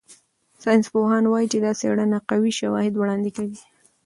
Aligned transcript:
ساینسپوهان 0.63 1.23
وايي 1.27 1.47
چې 1.51 1.57
دا 1.65 1.71
څېړنه 1.79 2.17
قوي 2.29 2.51
شواهد 2.59 2.93
وړاندې 2.97 3.29
کوي. 3.37 3.59